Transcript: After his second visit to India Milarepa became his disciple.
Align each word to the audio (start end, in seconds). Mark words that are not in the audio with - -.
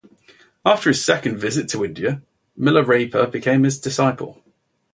After 0.65 0.89
his 0.89 1.05
second 1.05 1.37
visit 1.37 1.69
to 1.69 1.85
India 1.85 2.23
Milarepa 2.57 3.31
became 3.31 3.61
his 3.65 3.79
disciple. 3.79 4.41